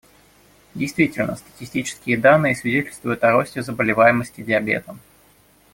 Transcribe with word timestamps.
Действительно, 0.73 1.35
статистические 1.35 2.17
данные 2.17 2.55
свидетельствуют 2.55 3.23
о 3.23 3.33
росте 3.33 3.61
заболеваемости 3.61 4.41
диабетом. 4.41 4.99